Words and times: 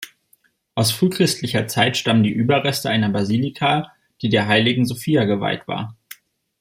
Aus 0.73 0.91
frühchristlicher 0.91 1.67
Zeit 1.67 1.95
stammen 1.95 2.23
die 2.23 2.31
Überreste 2.33 2.89
einer 2.89 3.09
Basilika, 3.09 3.91
die 4.23 4.29
der 4.29 4.47
Heiligen 4.47 4.87
Sophia 4.87 5.25
geweiht 5.25 5.67
war. 5.67 5.95